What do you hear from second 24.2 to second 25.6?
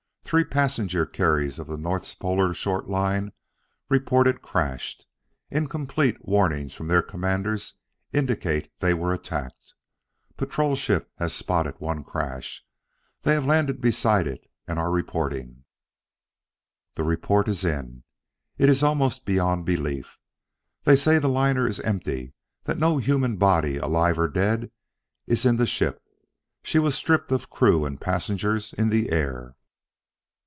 dead, is in